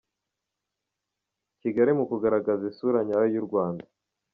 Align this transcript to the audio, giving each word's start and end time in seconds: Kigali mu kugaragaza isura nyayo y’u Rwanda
Kigali 1.61 1.91
mu 1.97 2.05
kugaragaza 2.11 2.63
isura 2.71 2.99
nyayo 3.07 3.27
y’u 3.35 3.45
Rwanda 3.47 3.85